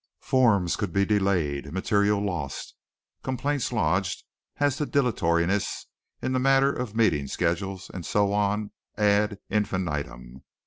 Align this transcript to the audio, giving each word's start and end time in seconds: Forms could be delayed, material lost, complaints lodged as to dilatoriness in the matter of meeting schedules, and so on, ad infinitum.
Forms 0.21 0.77
could 0.77 0.91
be 0.91 1.05
delayed, 1.05 1.71
material 1.71 2.19
lost, 2.19 2.73
complaints 3.21 3.71
lodged 3.71 4.23
as 4.57 4.77
to 4.77 4.87
dilatoriness 4.87 5.85
in 6.23 6.31
the 6.31 6.39
matter 6.39 6.73
of 6.73 6.95
meeting 6.95 7.27
schedules, 7.27 7.87
and 7.93 8.03
so 8.03 8.33
on, 8.33 8.71
ad 8.97 9.37
infinitum. 9.51 10.43